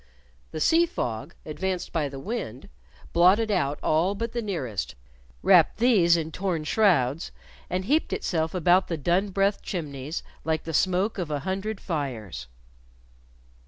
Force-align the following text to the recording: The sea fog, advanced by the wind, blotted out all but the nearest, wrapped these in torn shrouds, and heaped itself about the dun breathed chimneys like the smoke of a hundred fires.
The 0.49 0.59
sea 0.59 0.87
fog, 0.87 1.35
advanced 1.45 1.93
by 1.93 2.09
the 2.09 2.19
wind, 2.19 2.69
blotted 3.13 3.51
out 3.51 3.77
all 3.83 4.15
but 4.15 4.31
the 4.31 4.41
nearest, 4.41 4.95
wrapped 5.43 5.77
these 5.77 6.17
in 6.17 6.31
torn 6.31 6.63
shrouds, 6.63 7.31
and 7.69 7.85
heaped 7.85 8.11
itself 8.11 8.55
about 8.55 8.87
the 8.87 8.97
dun 8.97 9.29
breathed 9.29 9.61
chimneys 9.61 10.23
like 10.43 10.63
the 10.63 10.73
smoke 10.73 11.19
of 11.19 11.29
a 11.29 11.41
hundred 11.41 11.79
fires. 11.79 12.47